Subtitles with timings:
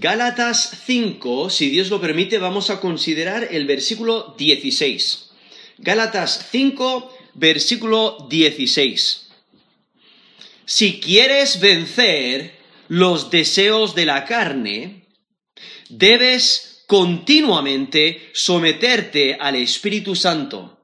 [0.00, 5.30] Gálatas 5, si Dios lo permite, vamos a considerar el versículo 16.
[5.78, 9.28] Gálatas 5, versículo 16.
[10.66, 12.54] Si quieres vencer
[12.86, 15.02] los deseos de la carne,
[15.88, 20.78] debes continuamente someterte al Espíritu Santo.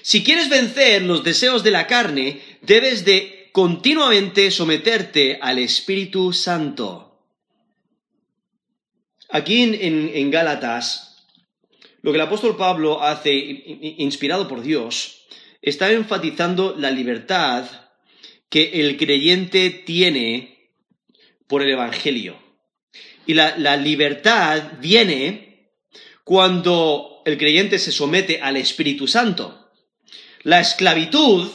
[0.00, 7.03] Si quieres vencer los deseos de la carne, debes de continuamente someterte al Espíritu Santo.
[9.34, 11.26] Aquí en, Gálatas,
[12.02, 15.26] lo que el apóstol Pablo hace, inspirado por Dios,
[15.60, 17.64] está enfatizando la libertad
[18.48, 20.70] que el creyente tiene
[21.48, 22.38] por el Evangelio.
[23.26, 25.72] Y la, la, libertad viene
[26.22, 29.72] cuando el creyente se somete al Espíritu Santo.
[30.44, 31.50] La esclavitud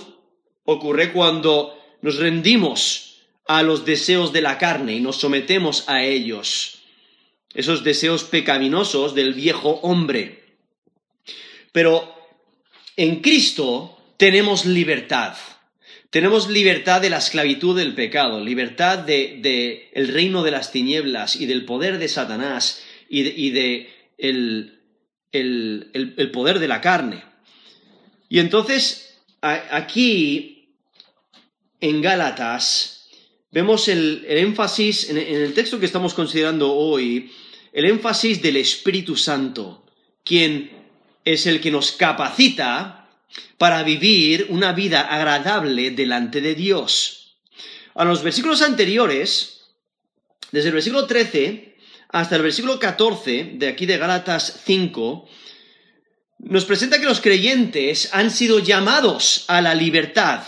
[0.65, 6.78] ocurre cuando nos rendimos a los deseos de la carne y nos sometemos a ellos
[7.53, 10.43] esos deseos pecaminosos del viejo hombre.
[11.71, 12.13] Pero
[12.95, 15.37] en Cristo tenemos libertad.
[16.09, 21.35] Tenemos libertad de la esclavitud del pecado, libertad del de, el reino de las tinieblas
[21.35, 24.79] y del poder de Satanás y de, el,
[25.31, 27.23] el, poder de la carne.
[28.27, 30.75] Y entonces, aquí,
[31.79, 32.98] en Gálatas,
[33.51, 37.31] vemos el, énfasis, en, el texto que estamos considerando hoy,
[37.73, 39.85] el énfasis del Espíritu Santo,
[40.23, 40.71] quien
[41.25, 43.09] es el que nos capacita
[43.57, 47.37] para vivir una vida agradable delante de Dios.
[47.95, 49.61] A los versículos anteriores,
[50.51, 51.77] desde el versículo 13
[52.09, 55.29] hasta el versículo 14 de aquí de Gálatas 5,
[56.39, 60.43] nos presenta que los creyentes han sido llamados a la libertad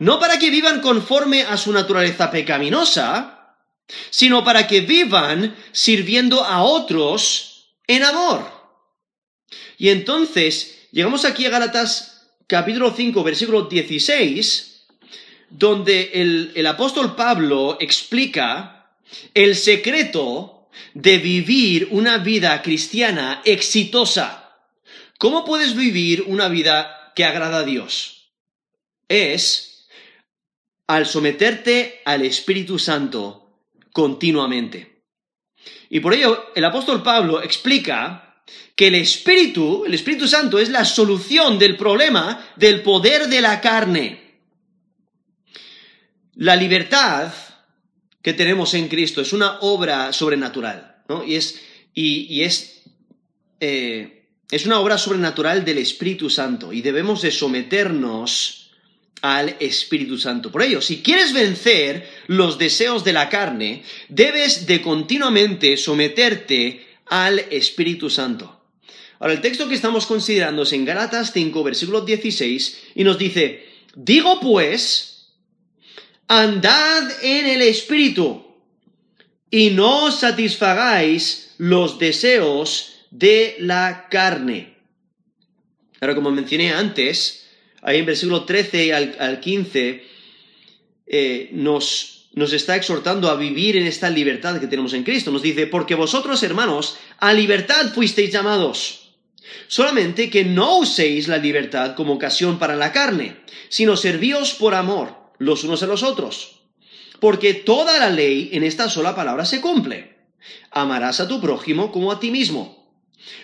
[0.00, 3.54] no para que vivan conforme a su naturaleza pecaminosa,
[4.08, 8.50] sino para que vivan sirviendo a otros en amor.
[9.76, 14.86] Y entonces, llegamos aquí a Gálatas capítulo 5, versículo 16,
[15.50, 18.96] donde el, el apóstol Pablo explica
[19.34, 24.56] el secreto de vivir una vida cristiana exitosa.
[25.18, 28.30] ¿Cómo puedes vivir una vida que agrada a Dios?
[29.06, 29.69] Es
[30.90, 33.60] al someterte al Espíritu Santo
[33.92, 35.04] continuamente.
[35.88, 38.42] Y por ello el apóstol Pablo explica
[38.74, 43.60] que el Espíritu, el Espíritu Santo es la solución del problema del poder de la
[43.60, 44.40] carne.
[46.34, 47.32] La libertad
[48.20, 51.22] que tenemos en Cristo es una obra sobrenatural, ¿no?
[51.22, 51.60] Y es,
[51.94, 52.82] y, es,
[53.60, 58.59] eh, es una obra sobrenatural del Espíritu Santo y debemos de someternos
[59.22, 60.50] al Espíritu Santo.
[60.50, 67.38] Por ello, si quieres vencer los deseos de la carne, debes de continuamente someterte al
[67.50, 68.60] Espíritu Santo.
[69.18, 73.66] Ahora, el texto que estamos considerando es en Galatas 5, versículo 16, y nos dice,
[73.94, 75.28] digo pues,
[76.26, 78.46] andad en el Espíritu,
[79.50, 84.76] y no satisfagáis los deseos de la carne.
[86.00, 87.49] Ahora, como mencioné antes,
[87.82, 90.04] ahí en versículo 13 al, 15,
[91.06, 95.30] eh, nos, nos está exhortando a vivir en esta libertad que tenemos en Cristo.
[95.30, 99.14] Nos dice, porque vosotros, hermanos, a libertad fuisteis llamados.
[99.68, 103.36] Solamente que no uséis la libertad como ocasión para la carne,
[103.68, 106.60] sino servíos por amor los unos a los otros.
[107.18, 110.16] Porque toda la ley en esta sola palabra se cumple.
[110.70, 112.79] Amarás a tu prójimo como a ti mismo.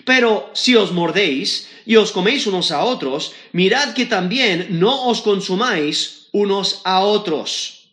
[0.05, 5.23] Pero si os mordéis y os coméis unos a otros, mirad que también no os
[5.23, 7.93] consumáis unos a otros.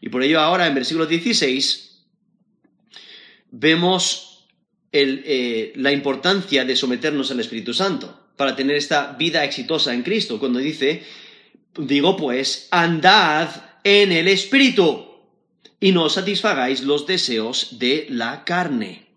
[0.00, 1.90] Y por ello ahora en versículo 16
[3.50, 4.46] vemos
[4.92, 10.38] eh, la importancia de someternos al Espíritu Santo para tener esta vida exitosa en Cristo,
[10.38, 11.04] cuando dice,
[11.76, 13.50] digo pues, andad
[13.84, 15.06] en el Espíritu
[15.78, 19.09] y no satisfagáis los deseos de la carne.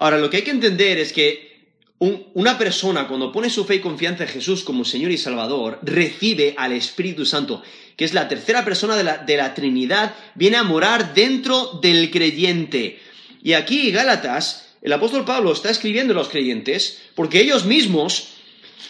[0.00, 1.50] Ahora, lo que hay que entender es que
[1.98, 6.54] una persona cuando pone su fe y confianza en Jesús como Señor y Salvador, recibe
[6.56, 7.62] al Espíritu Santo,
[7.96, 12.10] que es la tercera persona de la, de la Trinidad, viene a morar dentro del
[12.10, 12.98] creyente.
[13.42, 18.28] Y aquí, Gálatas, el apóstol Pablo está escribiendo a los creyentes porque ellos mismos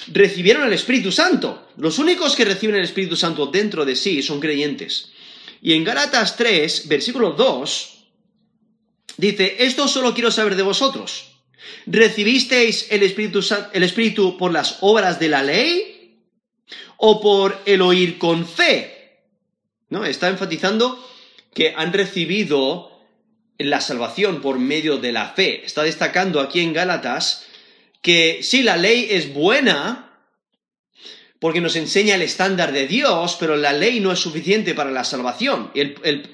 [0.06, 1.66] recibieron el Espíritu Santo.
[1.76, 5.10] Los únicos que reciben el Espíritu Santo dentro de sí son creyentes.
[5.60, 7.89] Y en Gálatas 3, versículo 2,
[9.20, 11.32] Dice, esto solo quiero saber de vosotros.
[11.84, 13.44] ¿Recibisteis el Espíritu,
[13.74, 16.24] el Espíritu por las obras de la ley
[16.96, 19.18] o por el oír con fe?
[19.90, 20.06] ¿No?
[20.06, 21.06] Está enfatizando
[21.52, 22.90] que han recibido
[23.58, 25.66] la salvación por medio de la fe.
[25.66, 27.46] Está destacando aquí en Gálatas
[28.00, 30.06] que sí, la ley es buena
[31.40, 35.04] porque nos enseña el estándar de Dios, pero la ley no es suficiente para la
[35.04, 35.72] salvación.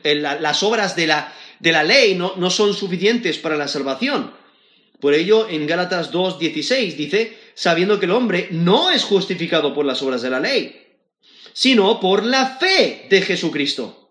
[0.04, 4.32] las obras de la, de la ley no, no, son suficientes para la salvación.
[5.00, 10.02] Por ello, en Gálatas 2.16 dice, sabiendo que el hombre no es justificado por las
[10.02, 10.86] obras de la ley,
[11.52, 14.10] sino por la fe de Jesucristo.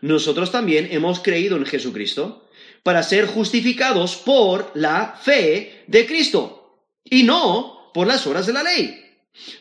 [0.00, 2.48] Nosotros también hemos creído en Jesucristo
[2.82, 8.62] para ser justificados por la fe de Cristo y no por las obras de la
[8.62, 8.98] ley.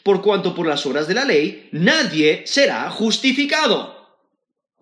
[0.03, 4.00] Por cuanto por las obras de la ley nadie será justificado.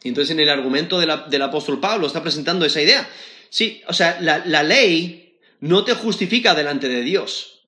[0.03, 3.09] Entonces en el argumento del apóstol Pablo está presentando esa idea.
[3.49, 7.59] Sí, o sea, la, la ley no te justifica delante de Dios.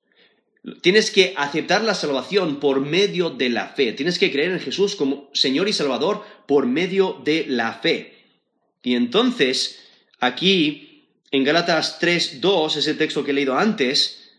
[0.81, 3.93] Tienes que aceptar la salvación por medio de la fe.
[3.93, 8.13] Tienes que creer en Jesús como Señor y Salvador por medio de la fe.
[8.83, 9.79] Y entonces,
[10.19, 14.29] aquí, en Gálatas 3.2, ese texto que he leído antes,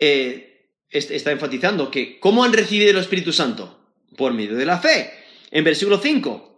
[0.00, 3.78] eh, está enfatizando que ¿cómo han recibido el Espíritu Santo?
[4.16, 5.12] Por medio de la fe.
[5.52, 6.51] En versículo 5,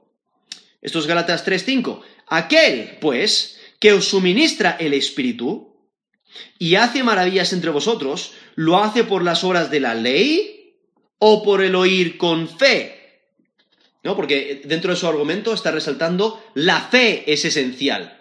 [0.84, 5.74] esto es Gálatas 3.5, aquel, pues, que os suministra el Espíritu,
[6.58, 10.76] y hace maravillas entre vosotros, ¿lo hace por las obras de la ley
[11.18, 13.22] o por el oír con fe?
[14.02, 14.14] ¿No?
[14.14, 18.20] Porque dentro de su argumento está resaltando la fe es esencial.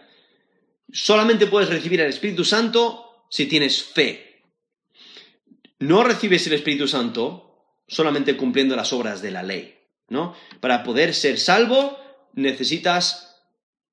[0.91, 4.41] Solamente puedes recibir el Espíritu Santo si tienes fe.
[5.79, 9.75] No recibes el Espíritu Santo solamente cumpliendo las obras de la ley,
[10.07, 10.33] ¿no?
[10.61, 11.99] Para poder ser salvo
[12.33, 13.41] necesitas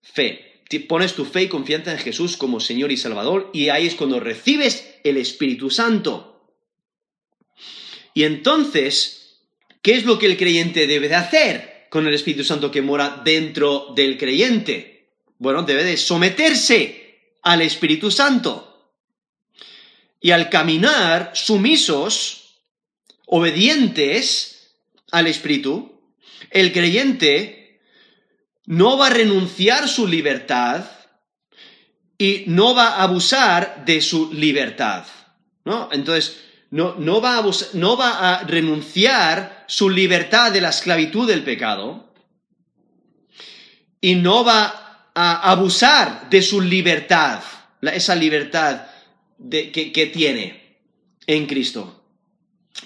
[0.02, 3.96] fe pones tu fe y confianza en Jesús como Señor y Salvador y ahí es
[3.96, 6.48] cuando recibes el Espíritu Santo.
[8.14, 9.40] Y entonces,
[9.82, 13.20] ¿qué es lo que el creyente debe de hacer con el Espíritu Santo que mora
[13.24, 15.08] dentro del creyente?
[15.38, 18.92] Bueno, debe de someterse al Espíritu Santo.
[20.20, 22.60] Y al caminar sumisos,
[23.26, 24.76] obedientes
[25.10, 26.00] al Espíritu,
[26.50, 27.59] el creyente
[28.70, 30.84] no va a renunciar su libertad
[32.16, 35.06] y no va a abusar de su libertad.
[35.64, 35.88] ¿no?
[35.90, 36.40] Entonces,
[36.70, 42.12] no, no, va a no va a renunciar su libertad de la esclavitud del pecado
[44.00, 47.42] y no va a abusar de su libertad,
[47.82, 48.82] esa libertad
[49.50, 50.78] que, que tiene
[51.26, 52.04] en Cristo.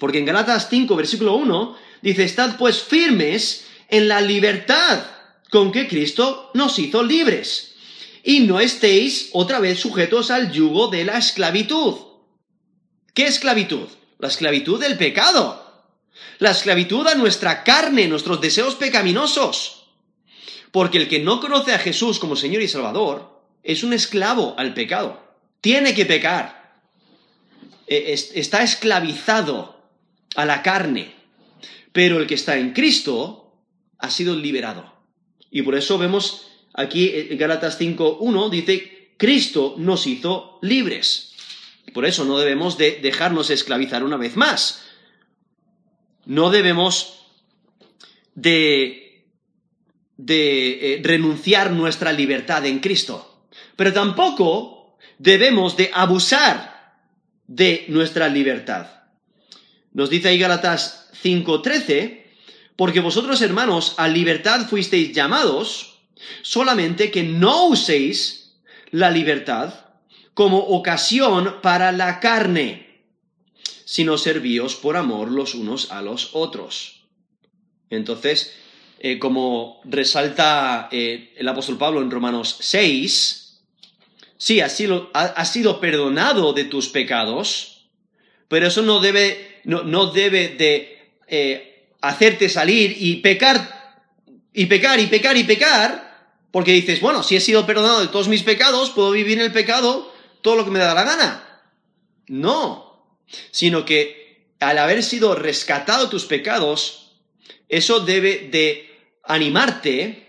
[0.01, 5.14] Porque en Galatas 5, versículo 1, dice, estad pues firmes en la libertad
[5.55, 7.77] con que Cristo nos hizo libres,
[8.25, 11.95] y no estéis otra vez sujetos al yugo de la esclavitud.
[13.15, 13.87] ¿Qué esclavitud?
[14.19, 15.87] La esclavitud del pecado.
[16.41, 19.87] La esclavitud a nuestra carne, nuestros deseos pecaminosos.
[20.73, 24.75] Porque el que no conoce a Jesús como Señor y Salvador es un esclavo al
[24.75, 25.23] pecado.
[25.61, 26.81] Tiene que pecar.
[27.87, 29.85] E, está esclavizado
[30.35, 31.15] a la carne.
[31.93, 33.55] Pero el que está en Cristo
[34.01, 34.94] ha sido liberado.
[35.55, 41.33] Y por eso vemos aquí en Gálatas 5.1 dice, Cristo nos hizo libres.
[41.95, 44.85] Por eso no debemos de dejarnos esclavizar una vez más.
[46.27, 47.21] No debemos
[48.35, 49.29] de,
[50.17, 53.47] de eh, renunciar nuestra libertad en Cristo.
[53.77, 56.97] Pero tampoco debemos de abusar
[57.47, 58.89] de nuestra libertad.
[59.93, 62.24] Nos dice ahí Gálatas 5.13,
[62.77, 65.99] porque vosotros, hermanos, a libertad fuisteis llamados,
[66.43, 68.57] solamente que no uséis
[68.91, 69.75] la libertad
[70.35, 73.03] como ocasión para la carne,
[73.85, 77.05] sino servíos por amor los unos a los otros.
[77.91, 78.55] Entonces,
[78.99, 83.63] eh, como resalta eh, el apóstol Pablo en Romanos 6,
[84.37, 85.11] sí, has sido,
[85.45, 87.87] sido perdonado de tus pecados,
[88.49, 91.74] pero eso no debe, no, debe de eh,
[92.05, 93.97] hacerte salir y pecar,
[94.53, 98.29] y pecar, y pecar, y pecar, porque dices, bueno, si he sido perdonado de todos
[98.29, 101.63] mis pecados, puedo vivir en el pecado todo lo que me da la gana.
[102.29, 103.17] No,
[103.51, 107.17] sino que al haber sido rescatado tus pecados,
[107.71, 108.91] eso debe de
[109.25, 110.29] animarte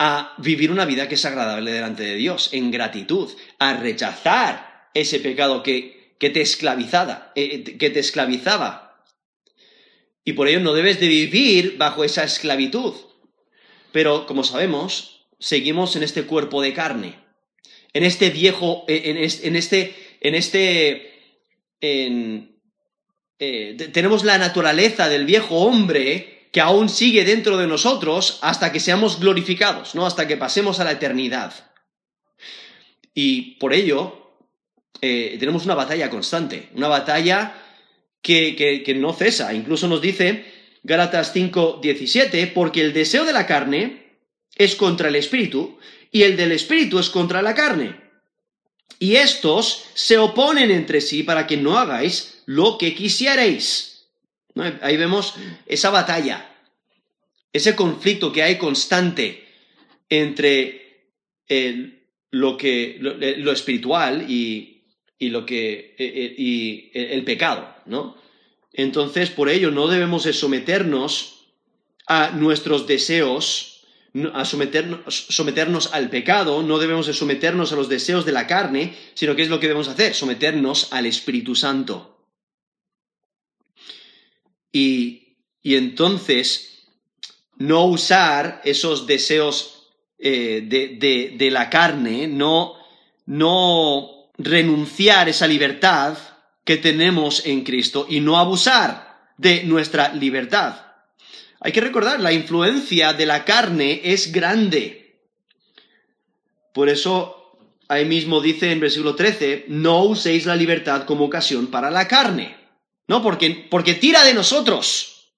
[0.00, 5.20] a vivir una vida que es agradable delante de Dios, en gratitud, a rechazar ese
[5.20, 8.84] pecado que, que te esclavizaba, eh, que te esclavizaba
[10.24, 12.94] y por ello no debes de vivir bajo esa esclavitud.
[13.92, 17.18] Pero, como sabemos, seguimos en este cuerpo de carne,
[17.92, 19.16] en este viejo, en
[19.56, 21.38] este, en este,
[21.80, 22.58] en,
[23.38, 28.80] eh, tenemos la naturaleza del viejo hombre que aún sigue dentro de nosotros hasta que
[28.80, 30.06] seamos glorificados, ¿no?
[30.06, 31.52] Hasta que pasemos a la eternidad.
[33.12, 34.38] Y por ello
[35.00, 37.63] eh, tenemos una batalla constante, una batalla
[38.24, 39.54] que, que no cesa.
[39.54, 40.44] Incluso nos dice
[40.82, 44.04] Gálatas 5, 17, porque el deseo de la carne
[44.56, 45.78] es contra el espíritu
[46.10, 48.00] y el del espíritu es contra la carne.
[48.98, 54.08] Y estos se oponen entre sí para que no hagáis lo que quisierais.
[54.82, 55.34] Ahí vemos
[55.66, 56.54] esa batalla,
[57.52, 59.48] ese conflicto que hay constante
[60.08, 61.08] entre
[62.30, 64.73] lo, que, lo, espiritual y,
[65.20, 68.16] lo que, e, e, y el pecado, ¿no?
[68.72, 71.46] Entonces, por ello, no debemos someternos
[72.06, 73.86] a nuestros deseos,
[74.32, 78.94] a someternos, someternos, al pecado, no debemos de someternos a los deseos de la carne,
[79.14, 82.26] sino que es lo que debemos hacer, someternos al Espíritu Santo.
[84.72, 86.74] Y, y entonces,
[87.56, 92.74] no usar esos deseos eh, de, de, la carne, no,
[93.26, 96.16] no renunciar esa libertad
[96.64, 100.76] que tenemos en Cristo y no abusar de nuestra libertad.
[101.60, 105.20] Hay que recordar, la influencia de la carne es grande.
[106.72, 111.90] Por eso, ahí mismo dice en versículo 13, no uséis la libertad como ocasión para
[111.90, 112.56] la carne.
[113.06, 115.32] No, porque, porque tira de nosotros.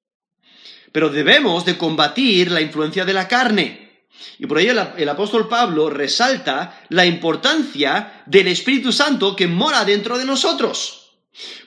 [0.93, 3.86] Pero debemos de combatir la influencia de la carne.
[4.39, 10.19] Y por ello el, apóstol Pablo resalta la importancia del Espíritu Santo que mora dentro
[10.19, 11.13] de nosotros.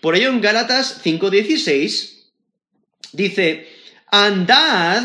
[0.02, 2.20] Por ello en Gálatas 5:16
[3.14, 3.70] dice,
[4.08, 5.04] andad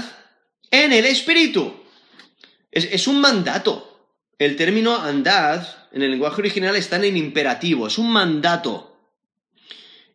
[0.71, 1.85] en el Espíritu.
[2.71, 4.09] Es, un mandato.
[4.39, 8.99] El término andad en el lenguaje original está en imperativo, es un mandato.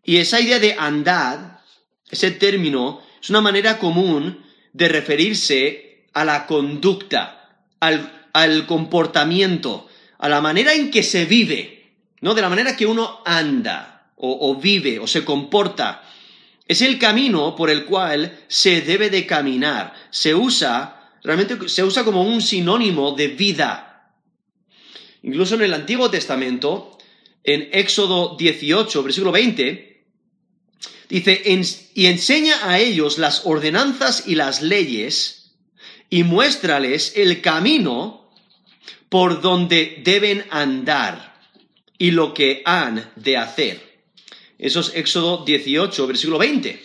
[0.04, 1.62] Y esa idea de andad,
[2.10, 4.44] ese término, es una manera común
[4.74, 7.50] de referirse a la conducta,
[7.80, 9.88] al, al comportamiento,
[10.18, 12.34] a la manera en que se vive, ¿no?
[12.34, 16.04] De la manera que uno anda o, vive o se comporta.
[16.68, 19.94] Es el camino por el cual se debe de caminar.
[20.12, 24.14] Se usa, realmente se usa como un sinónimo de vida.
[25.24, 26.98] Incluso en el Antiguo Testamento,
[27.44, 30.04] en Éxodo 18, versículo 20,
[31.08, 31.42] dice,
[31.94, 35.39] y enseña a ellos las ordenanzas y las leyes,
[36.10, 38.30] y muéstrales el camino
[39.10, 41.40] por donde deben andar
[41.98, 43.90] y lo que han de hacer.
[44.58, 46.84] Eso es Éxodo 18, versículo 20.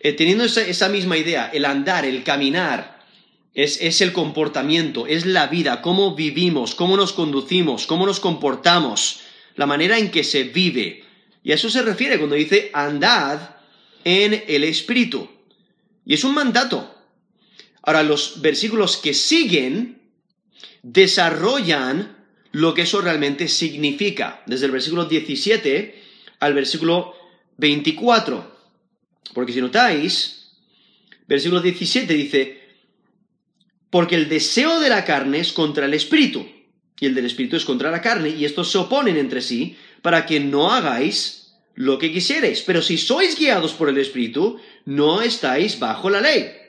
[0.00, 3.02] Eh, teniendo esa, misma idea, el andar, el caminar,
[3.54, 9.20] es, es el comportamiento, es la vida, cómo vivimos, cómo nos conducimos, cómo nos comportamos,
[9.56, 11.04] la manera en que se vive.
[11.44, 13.56] Y a eso se refiere cuando dice andad
[14.04, 15.28] en el Espíritu.
[16.04, 16.91] Y es un mandato.
[17.82, 20.02] Ahora, los versículos que siguen
[20.82, 22.16] desarrollan
[22.52, 24.42] lo que eso realmente significa.
[24.46, 26.02] Desde el versículo 17
[26.40, 27.14] al versículo
[27.56, 28.52] 24.
[29.34, 30.50] Porque si notáis,
[31.26, 32.60] versículo 17 dice,
[33.90, 36.46] porque el deseo de la carne es contra el espíritu,
[36.98, 40.26] y el del espíritu es contra la carne, y estos se oponen entre sí, para
[40.26, 42.62] que no hagáis lo que quisierais.
[42.62, 46.61] Pero si sois guiados por el espíritu, no estáis bajo la ley.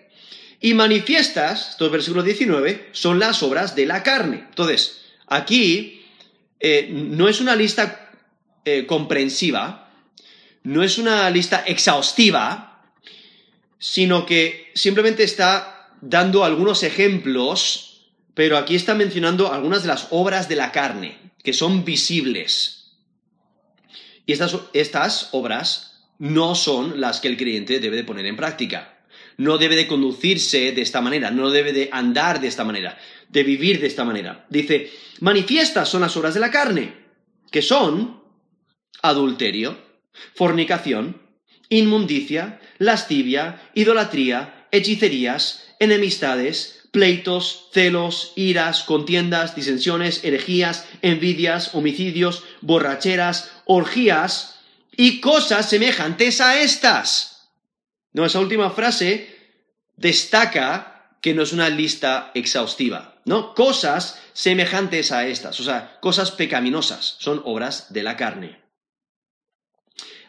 [0.66, 4.46] Y manifiestas, esto es versículo 19, son las obras de la carne.
[4.48, 6.06] Entonces, aquí
[6.62, 8.10] eh, no es una lista
[8.64, 9.92] eh, comprensiva,
[10.64, 12.82] no es una lista exhaustiva,
[13.78, 20.48] sino que simplemente está dando algunos ejemplos, pero aquí está mencionando algunas de las obras
[20.48, 22.94] de la carne, que son visibles.
[24.26, 28.93] Y estas, estas obras no son las que el creyente debe de poner en práctica.
[29.38, 32.98] No debe de conducirse de esta manera, no debe de andar de esta manera,
[33.30, 34.46] de vivir de esta manera.
[34.50, 36.94] Dice, manifiestas son las obras de la carne,
[37.52, 38.22] que son
[39.02, 39.78] adulterio,
[40.36, 41.22] fornicación,
[41.70, 54.60] inmundicia, lascivia, idolatría, hechicerías, enemistades, pleitos, celos, iras, contiendas, disensiones, herejías, envidias, homicidios, borracheras, orgías
[54.96, 57.33] y cosas semejantes a estas.
[58.14, 59.36] No, esa última frase
[59.96, 63.54] destaca que no es una lista exhaustiva, ¿no?
[63.54, 68.64] Cosas semejantes a estas, o sea, cosas pecaminosas, son obras de la carne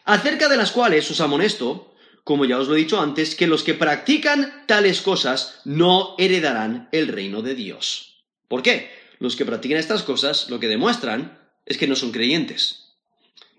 [0.05, 3.63] acerca de las cuales os amonesto, como ya os lo he dicho antes, que los
[3.63, 8.23] que practican tales cosas no heredarán el reino de Dios.
[8.47, 8.91] ¿Por qué?
[9.19, 12.93] Los que practican estas cosas lo que demuestran es que no son creyentes.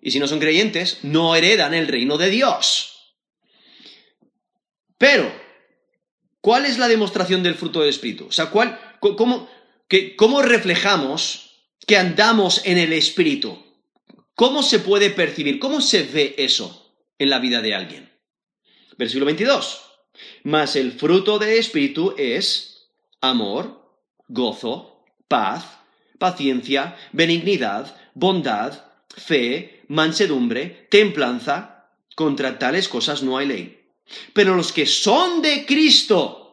[0.01, 2.96] Y si no son creyentes, no heredan el reino de Dios.
[4.99, 5.31] Pero,
[6.41, 8.27] ¿cuál es la demostración del fruto del Espíritu?
[8.27, 11.51] O sea, ¿cuál, cómo, reflejamos
[11.87, 13.63] que andamos en el Espíritu.
[14.35, 15.59] ¿Cómo se puede percibir?
[15.59, 18.11] ¿Cómo se ve eso en la vida de alguien?
[18.99, 19.83] Versículo 22.
[20.43, 22.89] Mas el fruto del Espíritu es
[23.21, 23.95] amor,
[24.29, 25.79] gozo, paz,
[26.19, 31.73] paciencia, benignidad, bondad, fe, mansedumbre, templanza.
[32.15, 33.86] Contra tales cosas no hay ley.
[34.33, 36.47] Pero los que son de Cristo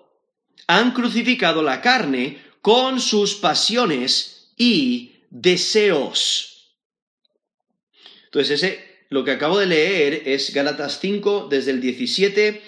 [0.68, 6.76] han crucificado la carne con sus pasiones y deseos.
[8.26, 12.62] Entonces, ese, lo que acabo de leer es Gálatas 5, desde el 17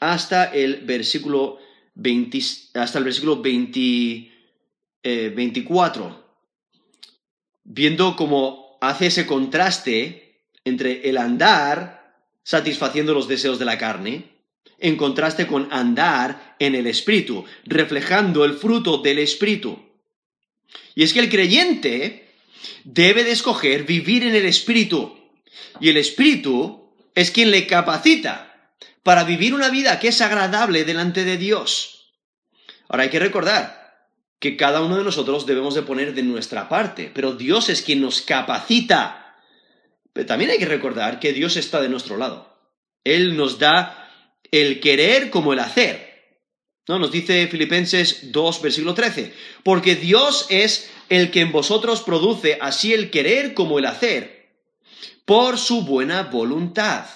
[0.00, 1.58] hasta el versículo
[1.94, 2.38] 20,
[2.74, 4.32] hasta el versículo 20,
[5.34, 6.06] 24.
[6.06, 6.24] Eh,
[7.66, 12.03] Viendo cómo hace ese contraste entre el andar
[12.44, 14.30] satisfaciendo los deseos de la carne,
[14.78, 19.78] en contraste con andar en el Espíritu, reflejando el fruto del Espíritu.
[20.94, 22.28] Y es que el creyente
[22.84, 25.18] debe de escoger vivir en el Espíritu,
[25.80, 28.72] y el Espíritu es quien le capacita
[29.02, 32.12] para vivir una vida que es agradable delante de Dios.
[32.88, 33.84] Ahora hay que recordar
[34.38, 38.00] que cada uno de nosotros debemos de poner de nuestra parte, pero Dios es quien
[38.02, 39.23] nos capacita.
[40.14, 42.56] Pero también hay que recordar que Dios está de nuestro lado.
[43.04, 44.10] Él nos da
[44.50, 46.14] el querer como el hacer.
[46.88, 46.98] ¿No?
[46.98, 49.34] Nos dice Filipenses 2, versículo 13.
[49.62, 54.48] Porque Dios es el que en vosotros produce así el querer como el hacer,
[55.24, 57.06] por su buena voluntad.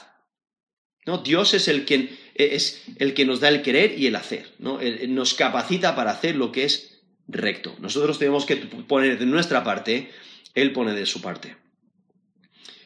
[1.25, 4.78] Dios es el, quien, es el que nos da el querer y el hacer, ¿no?
[5.09, 7.75] nos capacita para hacer lo que es recto.
[7.78, 10.11] Nosotros tenemos que poner de nuestra parte,
[10.55, 11.57] Él pone de su parte.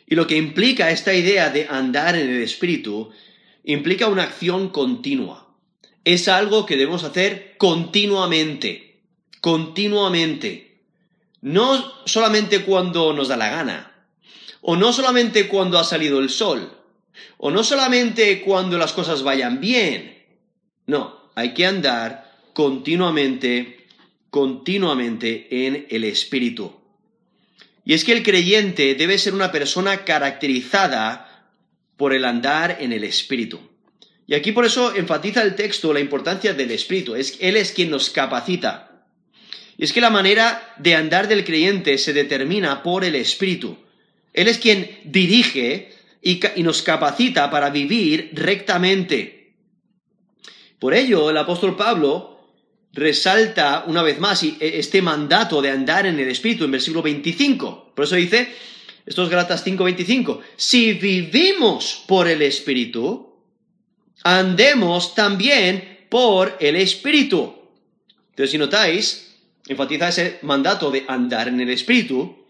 [0.06, 3.10] Y lo que implica esta idea de andar en el Espíritu,
[3.64, 5.48] implica una acción continua.
[6.04, 9.00] Es algo que debemos hacer continuamente,
[9.40, 10.80] continuamente.
[11.40, 13.92] No solamente cuando nos da la gana,
[14.60, 16.70] o no solamente cuando ha salido el sol,
[17.38, 20.24] o no solamente cuando las cosas vayan bien.
[20.86, 23.86] No, hay que andar continuamente,
[24.30, 26.81] continuamente en el Espíritu.
[27.84, 31.48] Y es que el creyente debe ser una persona caracterizada
[31.96, 33.60] por el andar en el Espíritu.
[34.26, 37.14] Y aquí por eso enfatiza el texto la importancia del Espíritu.
[37.14, 39.06] Es, él es quien nos capacita.
[39.76, 43.78] Y es que la manera de andar del creyente se determina por el Espíritu.
[44.32, 45.92] Él es quien dirige
[46.22, 49.54] y, nos capacita para vivir rectamente.
[50.78, 52.31] Por ello, el apóstol Pablo
[52.92, 57.92] resalta una vez más e, este mandato de andar en el Espíritu en versículo 25.
[57.94, 58.48] Por eso dice,
[59.06, 63.34] esto es Galatas 5:25, si vivimos por el Espíritu,
[64.22, 67.54] andemos también por el Espíritu.
[68.30, 72.42] Entonces, si notáis, enfatiza ese mandato de andar en el Espíritu,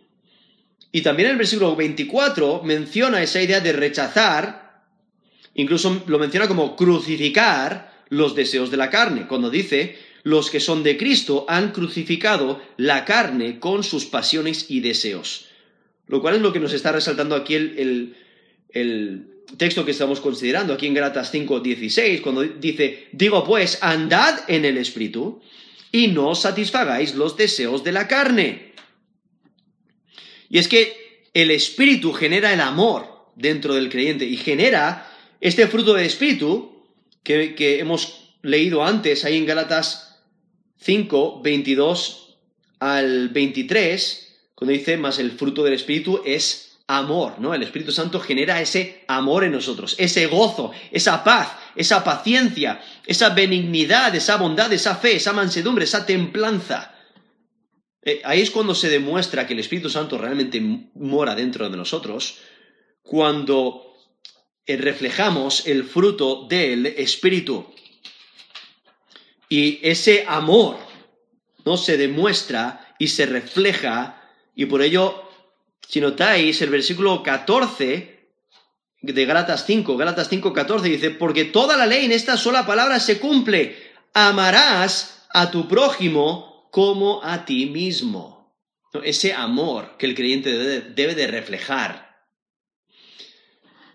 [0.92, 4.83] y también en el versículo 24 menciona esa idea de rechazar,
[5.55, 10.82] incluso lo menciona como crucificar los deseos de la carne, cuando dice, los que son
[10.82, 15.46] de Cristo han crucificado la carne con sus pasiones y deseos.
[16.06, 18.16] Lo cual es lo que nos está resaltando aquí el,
[19.56, 24.78] texto que estamos considerando, aquí en Gratas 5.16, cuando dice, digo pues, andad en el
[24.78, 25.42] Espíritu
[25.90, 28.72] y no satisfagáis los deseos de la carne.
[30.48, 35.94] Y es que el Espíritu genera el amor dentro del creyente y genera este fruto
[35.94, 36.87] del Espíritu
[37.22, 40.12] que, hemos leído antes ahí en Gálatas
[40.82, 42.36] 5, 22
[42.80, 47.54] al 23, cuando dice, más el fruto del Espíritu es amor, ¿no?
[47.54, 53.30] El Espíritu Santo genera ese amor en nosotros, ese gozo, esa paz, esa paciencia, esa
[53.30, 56.94] benignidad, esa bondad, esa fe, esa mansedumbre, esa templanza.
[58.02, 60.60] Eh, ahí es cuando se demuestra que el Espíritu Santo realmente
[60.94, 62.38] mora dentro de nosotros,
[63.02, 63.92] cuando
[64.66, 67.72] reflejamos el fruto del Espíritu.
[69.52, 70.78] Y ese amor
[71.66, 74.18] no se demuestra y se refleja,
[74.54, 75.28] y por ello,
[75.86, 78.30] si notáis, el versículo 14
[79.02, 82.98] de Gálatas 5, Gálatas 5, 14 dice, porque toda la ley en esta sola palabra
[82.98, 83.76] se cumple,
[84.14, 88.56] amarás a tu prójimo como a ti mismo.
[89.04, 92.12] Ese amor que el creyente debe de reflejar.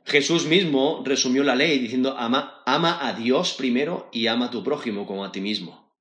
[0.08, 4.63] Jesús mismo resumió la ley diciendo, ama, ama a Dios primero y ama a tu
[4.63, 5.93] prójimo como a ti mismo.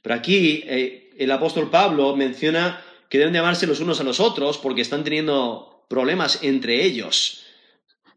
[0.00, 4.20] Pero aquí eh, el apóstol Pablo menciona que deben de amarse los unos a los
[4.20, 7.44] otros porque están teniendo problemas entre ellos.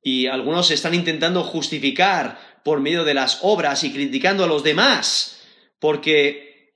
[0.01, 5.41] Y algunos están intentando justificar por medio de las obras y criticando a los demás
[5.79, 6.75] porque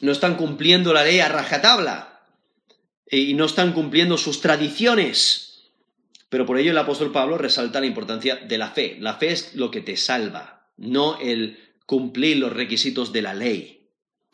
[0.00, 2.10] no están cumpliendo la ley a rajatabla.
[3.10, 5.43] y no están cumpliendo sus tradiciones.
[6.34, 8.96] Pero por ello el apóstol Pablo resalta la importancia de la fe.
[8.98, 13.88] La fe es lo que te salva, no el cumplir los requisitos de la ley.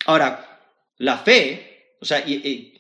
[0.06, 0.62] Ahora,
[0.96, 2.72] la fe, o sea, y,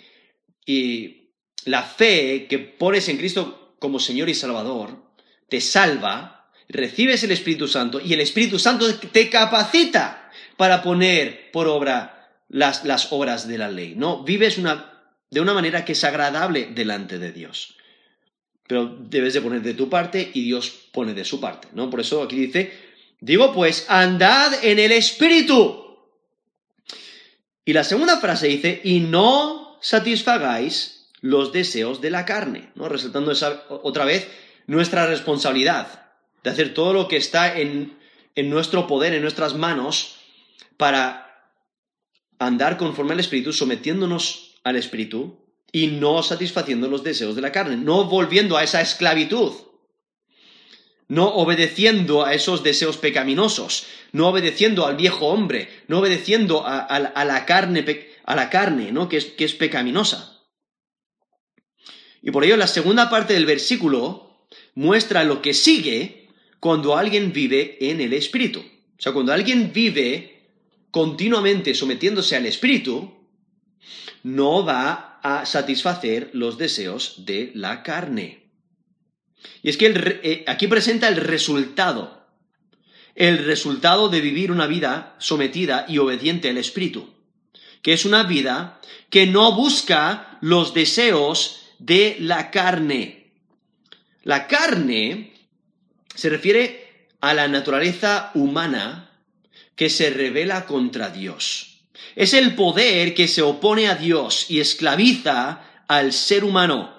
[1.66, 5.12] la fe que pones en Cristo como Señor y Salvador,
[5.50, 11.68] te salva, recibes el Espíritu Santo y el Espíritu Santo te capacita para poner por
[11.68, 13.92] obra las, las obras de la ley.
[13.96, 17.76] No, vives una, de una manera que es agradable delante de Dios.
[18.70, 21.90] Pero debes de poner de tu parte y Dios pone de su parte, ¿no?
[21.90, 22.72] Por eso aquí dice,
[23.18, 25.98] digo pues, andad en el Espíritu.
[27.64, 32.88] Y la segunda frase dice, y no satisfagáis los deseos de la carne, ¿no?
[32.88, 34.28] Resaltando esa, otra vez
[34.68, 36.06] nuestra responsabilidad
[36.44, 37.98] de hacer todo lo que está en,
[38.36, 40.14] en nuestro poder, en nuestras manos,
[40.76, 41.50] para
[42.38, 45.39] andar conforme al Espíritu, sometiéndonos al Espíritu
[45.72, 49.52] y no satisfaciendo los deseos de la carne, no volviendo a esa esclavitud,
[51.08, 57.46] no obedeciendo a esos deseos pecaminosos, no obedeciendo al viejo hombre, no obedeciendo a, la
[57.46, 59.08] carne, a la carne ¿no?
[59.08, 60.40] que, es, que es pecaminosa.
[62.22, 66.28] Y por ello la segunda parte del versículo muestra lo que sigue
[66.60, 68.60] cuando alguien vive en el Espíritu.
[68.60, 70.42] O sea, cuando alguien vive
[70.90, 73.14] continuamente sometiéndose al Espíritu,
[74.22, 78.50] no va a satisfacer los deseos de la carne.
[79.62, 82.26] Y es que eh, aquí presenta el resultado,
[83.14, 87.12] el resultado de vivir una vida sometida y obediente al Espíritu,
[87.82, 93.32] que es una vida que no busca los deseos de la carne.
[94.22, 95.32] La carne
[96.14, 99.10] se refiere a la naturaleza humana
[99.74, 101.69] que se revela contra Dios.
[102.16, 106.94] Es el poder que se opone a Dios y esclaviza al ser humano.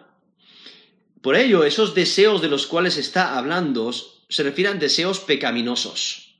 [1.22, 3.92] Por ello, esos deseos de los cuales está hablando
[4.30, 6.36] se refieren a deseos pecaminosos.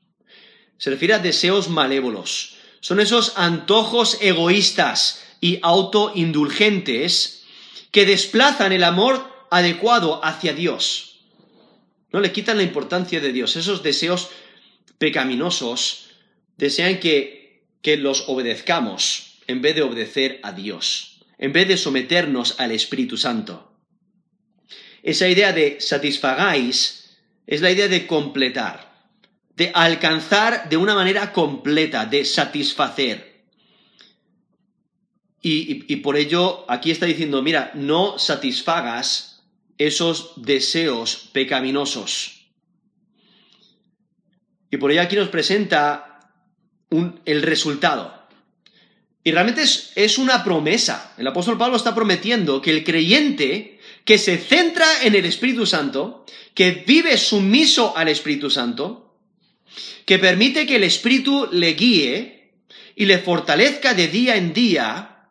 [0.78, 2.56] Se refiere a deseos malévolos.
[2.80, 7.44] Son esos antojos egoístas y autoindulgentes
[7.92, 11.20] que desplazan el amor adecuado hacia Dios.
[12.12, 13.56] No le quitan la importancia de Dios.
[13.56, 14.30] Esos deseos
[14.98, 16.06] pecaminosos
[16.56, 17.41] desean que,
[17.82, 23.16] que los obedezcamos en vez de obedecer a Dios, en vez de someternos al Espíritu
[23.16, 23.72] Santo.
[25.02, 29.08] Esa idea de satisfagáis es la idea de completar,
[29.56, 33.32] de alcanzar de una manera completa, de satisfacer.
[35.44, 39.42] Y, por ello aquí está diciendo, mira, no satisfagas
[39.76, 42.46] esos deseos pecaminosos.
[44.70, 46.11] Y por ello aquí nos presenta
[47.24, 48.22] el resultado.
[49.24, 51.14] Y realmente es, una promesa.
[51.16, 56.26] El apóstol Pablo está prometiendo que el creyente que se centra en el Espíritu Santo,
[56.54, 59.14] que vive sumiso al Espíritu Santo,
[60.04, 62.50] que permite que el Espíritu le guíe
[62.96, 65.28] y le fortalezca de día en día,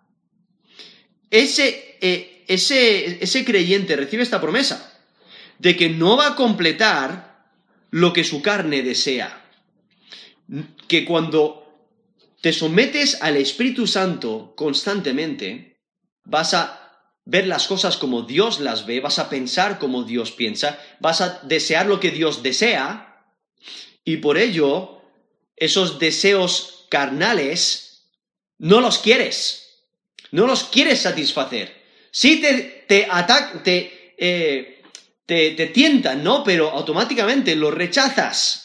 [1.30, 5.00] ese, eh, ese, ese creyente recibe esta promesa
[5.60, 7.46] de que no va a completar
[7.92, 9.41] lo que su carne desea.
[10.88, 11.62] Que cuando
[12.42, 15.80] te sometes al Espíritu Santo constantemente,
[16.26, 16.82] vas a
[17.26, 21.40] ver las cosas como Dios las ve, vas a pensar como Dios piensa, vas a
[21.44, 23.12] desear lo que Dios desea,
[24.04, 25.02] y por ello
[25.56, 28.10] esos deseos carnales
[28.58, 29.86] no los quieres,
[30.32, 31.82] no los quieres satisfacer.
[32.12, 33.08] Sí te, te,
[33.64, 34.82] te, eh,
[35.26, 36.44] te, te tientan, ¿no?
[36.44, 38.61] Pero automáticamente los rechazas.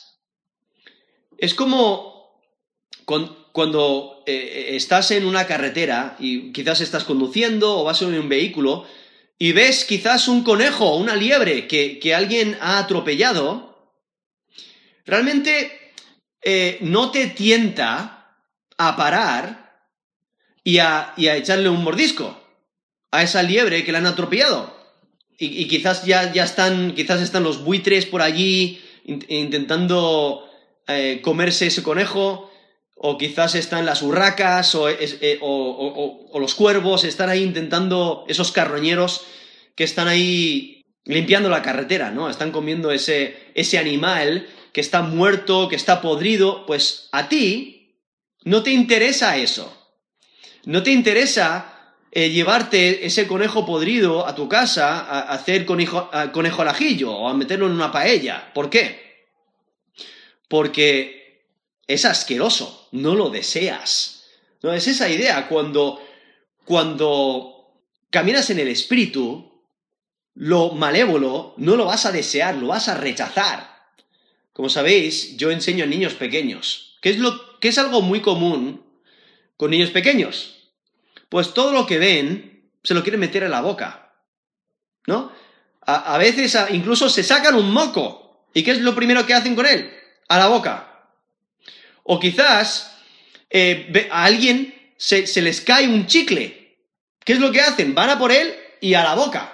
[1.38, 2.40] Es como
[3.52, 8.86] cuando eh, estás en una carretera y quizás estás conduciendo o vas en un vehículo
[9.38, 13.94] y ves quizás un conejo o una liebre que, alguien ha atropellado,
[15.04, 15.92] realmente
[16.42, 18.38] eh, no te tienta
[18.78, 19.88] a parar
[20.64, 22.38] y a, echarle un mordisco
[23.10, 24.74] a esa liebre que le han atropellado.
[25.38, 30.45] Y, quizás ya, ya, están, quizás están los buitres por allí intentando
[30.88, 32.50] eh, comerse ese conejo
[32.94, 39.26] o quizás están las urracas eh, o, los cuervos, están ahí intentando, esos carroñeros
[39.74, 42.30] que están ahí limpiando la carretera, ¿no?
[42.30, 48.00] Están comiendo ese, ese animal que está muerto, que está podrido, pues a ti
[48.44, 49.72] no te interesa eso.
[50.64, 56.62] No te interesa eh, llevarte ese conejo podrido a tu casa a, hacer conejo, conejo
[56.62, 58.52] al ajillo o a meterlo en una paella.
[58.54, 59.05] ¿Por qué?
[60.48, 61.44] Porque
[61.86, 64.24] es asqueroso, no lo deseas.
[64.62, 66.02] No es esa idea cuando
[66.66, 67.80] cuando
[68.10, 69.62] caminas en el espíritu,
[70.34, 73.86] lo malévolo no lo vas a desear, lo vas a rechazar.
[74.52, 78.84] Como sabéis, yo enseño a niños pequeños, que es, lo, que es algo muy común
[79.56, 80.70] con niños pequeños.
[81.28, 84.12] Pues todo lo que ven se lo quieren meter en la boca.
[85.06, 85.30] ¿No?
[85.82, 88.48] A, veces incluso se sacan un moco.
[88.52, 89.88] ¿Y qué es lo primero que hacen con él?
[90.28, 91.10] A la boca.
[92.02, 92.96] O quizás
[93.50, 96.76] eh, a alguien se, les cae un chicle.
[97.24, 97.94] ¿Qué es lo que hacen?
[97.94, 99.52] Van a por él y a la boca.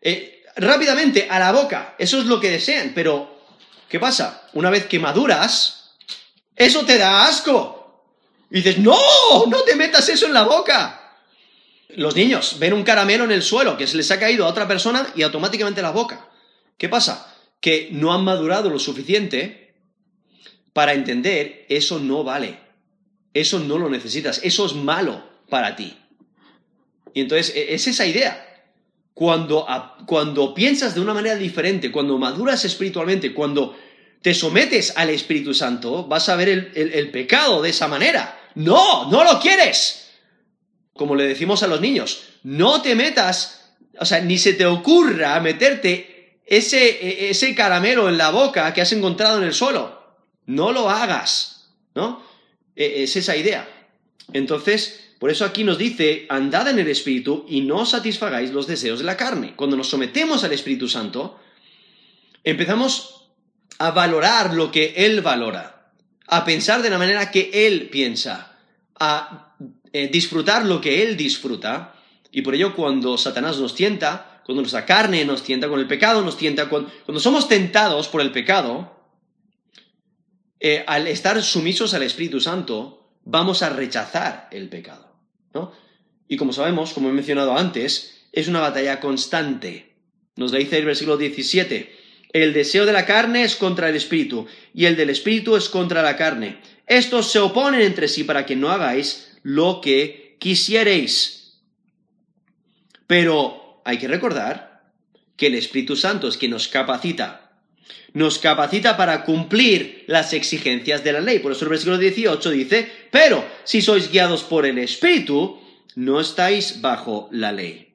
[0.00, 1.94] Eh, rápidamente, a la boca.
[1.98, 2.92] Eso es lo que desean.
[2.94, 3.44] Pero,
[3.88, 4.48] ¿qué pasa?
[4.54, 5.94] Una vez que maduras,
[6.54, 8.04] eso te da asco.
[8.50, 8.96] Y dices, no,
[9.48, 11.06] no te metas eso en la boca.
[11.90, 14.66] Los niños ven un caramelo en el suelo que se les ha caído a otra
[14.66, 16.28] persona y automáticamente la boca.
[16.76, 17.35] ¿Qué pasa?
[17.66, 19.74] Que no han madurado lo suficiente
[20.72, 22.60] para entender eso no vale.
[23.34, 24.40] Eso no lo necesitas.
[24.44, 25.96] Eso es malo para ti.
[27.12, 28.42] Y entonces e, es esa idea.
[29.14, 29.66] Cuando,
[30.06, 33.76] cuando piensas de una manera diferente, cuando maduras espiritualmente, cuando
[34.22, 38.38] te sometes al Espíritu Santo, vas a ver el pecado de esa manera.
[38.54, 40.06] No, no lo quieres
[40.96, 45.38] como le decimos a los niños, no te metas, o sea, ni se te ocurra
[45.40, 46.15] meterte
[46.46, 50.00] ese, ese caramelo en la boca que has encontrado en el suelo.
[50.46, 52.22] No lo hagas, ¿no?
[52.74, 53.68] E, es esa idea.
[54.32, 58.98] Entonces, por eso aquí nos dice, andad en el Espíritu y no satisfagáis los deseos
[58.98, 59.54] de la carne.
[59.56, 61.40] Cuando nos sometemos al Espíritu Santo,
[62.44, 63.28] empezamos
[63.78, 65.90] a valorar lo que Él valora,
[66.28, 68.56] a pensar de la manera que Él piensa,
[68.98, 69.56] a
[69.92, 71.94] eh, disfrutar lo que Él disfruta.
[72.30, 76.22] Y por ello cuando Satanás nos tienta, cuando nuestra carne nos tienta, con el pecado
[76.22, 78.96] nos tienta, cuando, somos tentados por el pecado,
[80.60, 85.16] eh, al estar sumisos al Espíritu Santo, vamos a rechazar el pecado.
[86.28, 89.96] Y como sabemos, como he mencionado antes, es una batalla constante.
[90.36, 91.96] Nos dice el versículo 17,
[92.32, 96.02] el deseo de la carne es contra el Espíritu, y el del Espíritu es contra
[96.02, 96.60] la carne.
[96.86, 101.62] Estos se oponen entre sí para que no hagáis lo que quisierais.
[103.08, 104.82] Pero hay que recordar
[105.36, 107.52] que el Espíritu Santo es quien nos capacita.
[108.12, 111.38] Nos capacita para cumplir las exigencias de la ley.
[111.38, 115.60] Por eso el versículo 18 dice, pero si sois guiados por el Espíritu,
[115.94, 117.94] no estáis bajo la ley.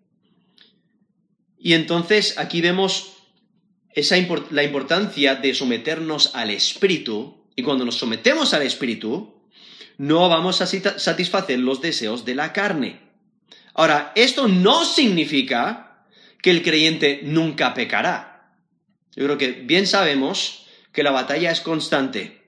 [1.59, 3.13] Y entonces aquí vemos
[4.51, 7.43] la importancia de someternos al Espíritu.
[7.55, 9.33] Y cuando nos sometemos al Espíritu,
[9.97, 13.10] no vamos a satisfacer los deseos de la carne.
[13.73, 16.05] Ahora, esto no significa
[16.41, 18.55] que el creyente nunca pecará.
[19.15, 22.41] Yo creo que bien sabemos que la batalla es constante.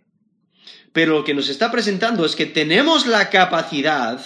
[0.91, 4.21] Pero lo que nos está presentando es que tenemos la capacidad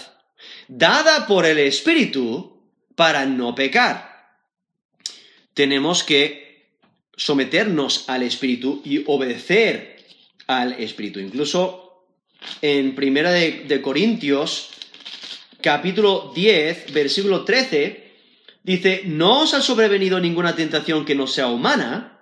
[0.67, 2.61] dada por el Espíritu
[2.95, 4.35] para no pecar.
[5.53, 6.47] Tenemos que
[7.15, 9.97] someternos al Espíritu y obedecer
[10.45, 11.19] al Espíritu.
[11.19, 12.05] Incluso
[12.61, 14.69] en Primera de, Corintios,
[15.61, 18.13] capítulo 10, versículo 13,
[18.63, 22.19] dice, no os ha sobrevenido ninguna tentación que no sea humana,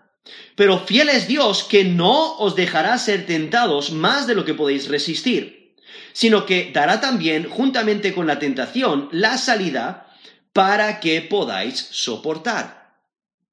[0.55, 4.87] pero fiel es Dios que no os dejará ser tentados más de lo que podéis
[4.87, 5.75] resistir,
[6.13, 10.13] sino que dará también, juntamente con la tentación, la salida
[10.53, 12.95] para que podáis soportar.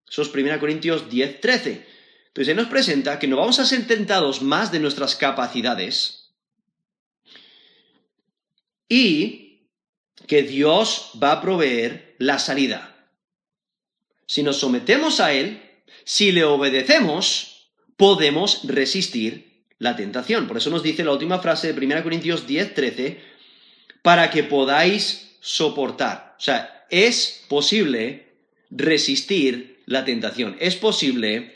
[0.08, 1.86] Eso es 1 Corintios 10, 13.
[2.28, 6.22] Entonces, él nos presenta que no vamos a ser tentados más de nuestras capacidades,
[8.92, 9.41] y
[10.26, 13.08] que Dios va a proveer la salida.
[14.26, 15.62] Si nos sometemos a Él,
[16.04, 20.46] si le obedecemos, podemos resistir la tentación.
[20.46, 23.20] Por eso nos dice la última frase de 1 Corintios 10, 13,
[24.02, 26.36] para que podáis soportar.
[26.38, 28.32] O sea, es posible
[28.70, 30.56] resistir la tentación.
[30.60, 31.54] Es posible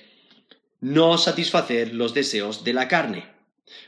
[0.80, 3.26] no satisfacer los deseos de la carne.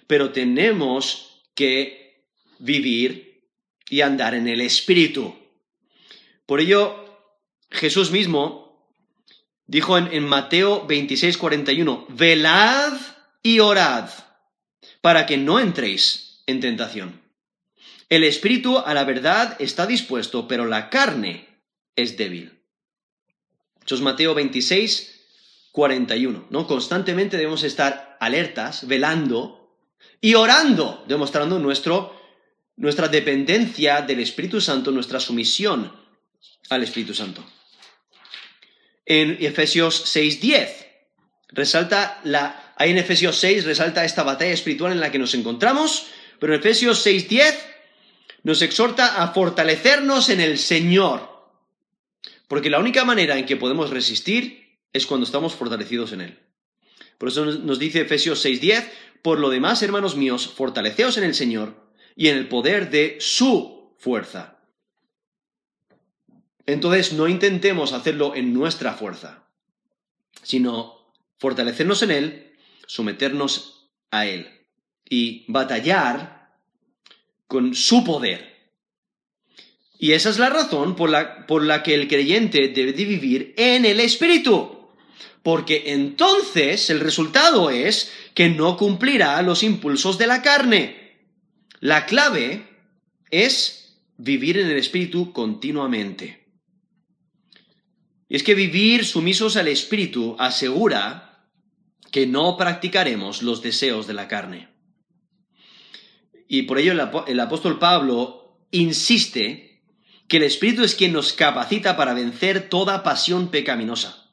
[0.07, 2.23] Pero tenemos que
[2.59, 3.28] vivir
[3.91, 5.35] y andar en el Espíritu.
[6.47, 7.05] Por ello,
[7.71, 8.69] Jesús mismo
[9.67, 12.99] dijo en, Mateo 26, 41, velad
[13.43, 14.11] y orad
[15.01, 17.23] para que no entréis en tentación.
[18.09, 21.47] El espíritu a la verdad está dispuesto, pero la carne
[21.95, 22.63] es débil.
[23.85, 25.19] Eso es Mateo 26,
[25.73, 26.47] 41.
[26.49, 26.67] ¿no?
[26.67, 29.77] Constantemente debemos estar alertas, velando
[30.23, 32.18] y orando, demostrando nuestro
[32.79, 35.93] nuestra dependencia del Espíritu Santo, nuestra sumisión
[36.71, 37.45] al Espíritu Santo.
[39.05, 40.87] En Efesios 6:10
[41.49, 46.07] resalta la ahí en Efesios 6 resalta esta batalla espiritual en la que nos encontramos,
[46.39, 47.55] pero en Efesios 6:10
[48.45, 51.37] nos exhorta a fortalecernos en el Señor
[52.47, 56.39] Porque la única manera en que podemos resistir es cuando estamos fortalecidos en Él.
[57.19, 58.89] Por eso nos dice Efesios 6:10,
[59.23, 61.88] por lo demás, hermanos míos, fortaleceos en el Señor
[62.19, 64.59] y en el poder de su fuerza.
[66.67, 69.47] Entonces no intentemos hacerlo en nuestra fuerza,
[70.43, 72.57] sino fortalecernos en Él,
[72.89, 74.67] someternos a Él
[75.09, 76.51] y batallar
[77.47, 78.73] con su poder.
[79.99, 83.55] Y esa es la razón por la, por la que el creyente debe de vivir
[83.57, 84.75] en el Espíritu
[85.49, 91.08] porque entonces el resultado es que no cumplirá los impulsos de la carne.
[91.81, 92.67] La clave
[93.31, 96.47] es vivir en el Espíritu continuamente.
[98.29, 101.47] Y es que vivir sumisos al Espíritu asegura
[102.11, 104.69] que no practicaremos los deseos de la carne.
[106.49, 106.93] Y por ello
[107.27, 109.83] el, apóstol Pablo insiste
[110.27, 114.27] que el Espíritu es quien nos capacita para vencer toda pasión pecaminosa.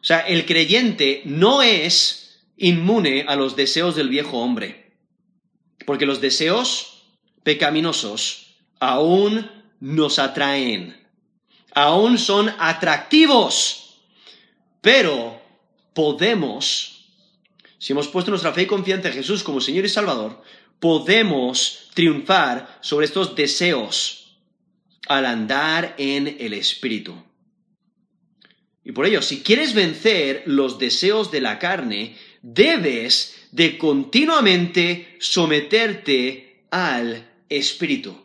[0.00, 4.83] O sea, el creyente no es inmune a los deseos del viejo hombre,
[5.86, 7.02] porque los deseos
[7.42, 10.96] pecaminosos aún nos atraen,
[11.74, 14.00] aún son atractivos,
[14.80, 15.40] pero
[15.92, 17.06] podemos,
[17.78, 20.42] si hemos puesto nuestra fe y confianza en Jesús como Señor y Salvador,
[20.80, 24.38] podemos triunfar sobre estos deseos
[25.08, 27.14] al andar en el Espíritu.
[28.84, 36.66] Y por ello, si quieres vencer los deseos de la carne, debes de continuamente someterte
[36.72, 38.20] al Espíritu.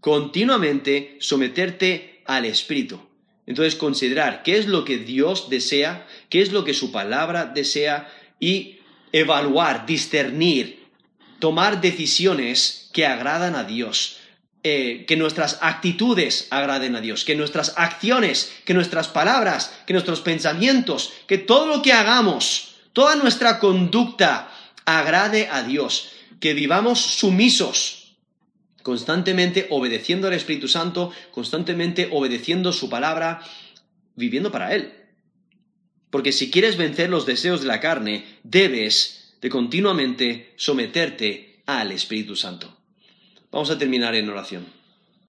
[0.00, 3.00] Continuamente someterte al Espíritu.
[3.46, 8.12] Entonces, considerar qué es lo que Dios desea, qué es lo que su palabra desea
[8.40, 8.80] y
[9.12, 10.86] evaluar, discernir,
[11.38, 14.18] tomar decisiones que agradan a Dios
[14.64, 20.20] eh, que nuestras actitudes agraden a Dios, que nuestras acciones, que nuestras palabras, que nuestros
[20.20, 24.50] pensamientos, que todo lo que hagamos, toda nuestra conducta
[24.84, 28.16] agrade a Dios, que vivamos sumisos,
[28.82, 33.42] constantemente obedeciendo al Espíritu Santo, constantemente obedeciendo su palabra,
[34.16, 34.92] viviendo para Él.
[36.10, 42.34] Porque si quieres vencer los deseos de la carne, debes de continuamente someterte al Espíritu
[42.34, 42.74] Santo.
[43.50, 44.77] Vamos a terminar en oración.